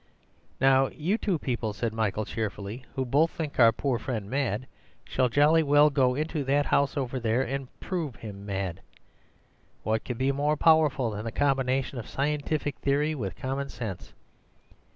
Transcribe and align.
"Now 0.59 0.87
you 0.87 1.19
two 1.19 1.37
people," 1.37 1.73
said 1.73 1.93
Michael 1.93 2.25
cheerfully, 2.25 2.83
"who 2.95 3.05
both 3.05 3.29
think 3.29 3.59
our 3.59 3.71
poor 3.71 3.99
friend 3.99 4.27
mad, 4.27 4.65
shall 5.05 5.29
jolly 5.29 5.61
well 5.61 5.91
go 5.91 6.15
into 6.15 6.43
that 6.45 6.65
house 6.65 6.97
over 6.97 7.19
there 7.19 7.43
and 7.43 7.67
prove 7.79 8.15
him 8.15 8.43
mad. 8.43 8.81
What 9.83 10.03
could 10.03 10.17
be 10.17 10.31
more 10.31 10.57
powerful 10.57 11.11
than 11.11 11.23
the 11.25 11.31
combination 11.31 11.99
of 11.99 12.09
Scientific 12.09 12.79
Theory 12.79 13.13
with 13.13 13.35
Common 13.35 13.69
Sense? 13.69 14.13